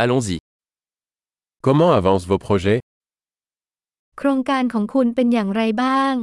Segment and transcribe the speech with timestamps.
[0.00, 0.38] Allons-y.
[1.60, 2.80] Comment avancent vos projets
[4.18, 6.14] โครงการของคุณเป็นอย่างไรบ้าง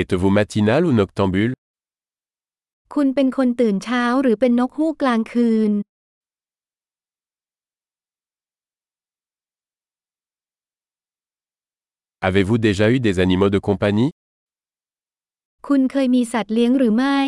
[0.00, 1.52] Êtes-vous matinal ou noctambule
[2.94, 5.72] คุณเป็นคนตื่นเช้าหรือเป็นนกฮูกกลางคืน
[12.28, 14.10] Avez-vous déjà eu des animaux de compagnie
[15.68, 17.20] คุณเคยมีสัตว์เลี้ยงหรือไม่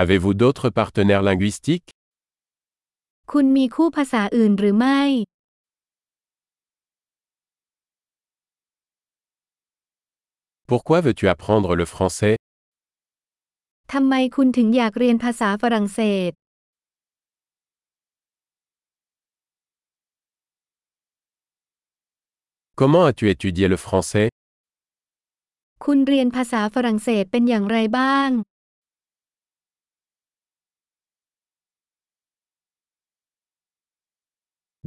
[0.00, 1.90] Avez-vous d'autres partenaires linguistiques
[3.32, 5.00] คุณมีคู่ภาษาอื่นหรือไม่
[10.70, 12.34] Pourquoi veux-tu apprendre le français
[13.92, 16.30] ทำไมคุณถึงอยากเรียนภาษาฝรั่งเศส
[22.80, 24.28] Comment as-tu étudié le français
[25.84, 28.28] คุณเรียนภาษาฝรั่งเศสเป็นอย่างไรบ้าง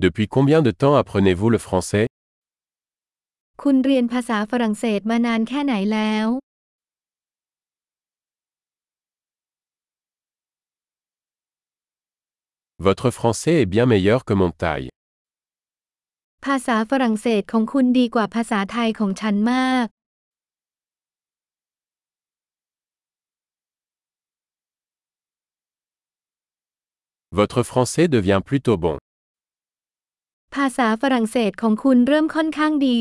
[0.05, 2.05] Depuis combien de temps apprenez-vous le français
[3.61, 6.27] คุณเรียนภาษาฝรั่งเศสมานานแค่ไหนแล้ว
[12.85, 14.89] Votre français est bien meilleur que mon taille.
[16.45, 19.87] ภาษาฝรั่งเศสของคุณดีกว่าภาษาไทยของฉันมาก
[27.39, 28.97] Votre français devient plutôt bon.
[30.56, 33.00] ภาษาฝรั่งเศสของคุณเริ่มค่อนข้างดี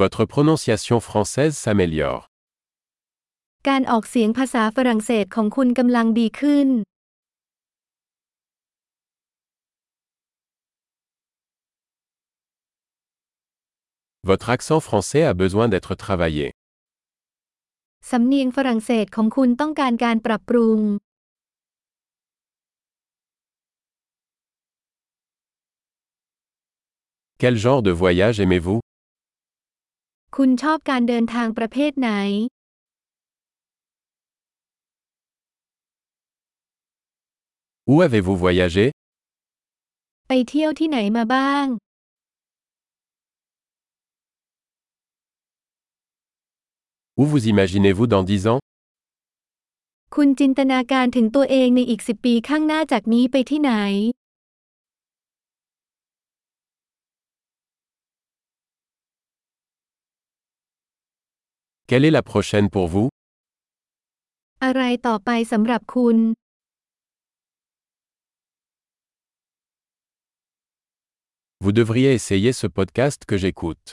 [0.00, 2.20] Votre prononciation française s'améliore.
[3.68, 6.68] การออกเสียงภาษาฝรั่งเศสของคุณกำลังดีขึ้น
[14.28, 16.46] Votre accent français a besoin d'être travaillé.
[18.12, 20.78] สำเนียงฝรั่งเศสของคุณต้องการการปรับปรุง
[27.40, 28.80] Quel genre de voyage aimez-vous
[30.36, 32.10] คุณชอบการเดินทางประเภทไหน
[37.90, 38.86] Où avez-vous voyagé
[40.28, 41.66] ไปเที่ยวที่ไหนมาบ้าง
[47.19, 48.59] Où vous imaginez-vous dans 10 ans
[50.15, 53.71] คุณจินตนาการถึงตัวเองในอีกสิบปีข้างหน้าจากนี้ไปที่ไหน
[61.87, 63.09] Quelle est la prochaine pour vous
[64.63, 66.17] อะไรต่อไปสำหรับคุณ
[71.63, 73.85] Vous devriez essayer ce podcast que j'écoute.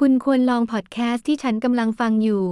[0.00, 2.44] คุณควรลองพอดแคสต์ที่ฉันกำลังฟังอยู่